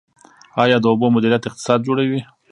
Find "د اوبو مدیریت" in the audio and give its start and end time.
0.81-1.43